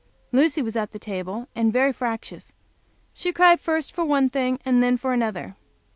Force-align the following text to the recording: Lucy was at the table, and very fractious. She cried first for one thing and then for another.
Lucy 0.31 0.63
was 0.63 0.75
at 0.75 0.93
the 0.93 0.97
table, 0.97 1.47
and 1.53 1.71
very 1.71 1.93
fractious. 1.93 2.55
She 3.13 3.31
cried 3.31 3.59
first 3.61 3.93
for 3.93 4.03
one 4.03 4.29
thing 4.31 4.59
and 4.65 4.81
then 4.81 4.97
for 4.97 5.13
another. 5.13 5.55